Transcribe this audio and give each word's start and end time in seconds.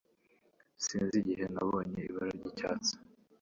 Sinzi 0.85 1.15
igihe 1.21 1.45
nabonye 1.53 1.99
ibara 2.07 2.31
ryi 2.37 2.49
cyatsi 2.57 2.93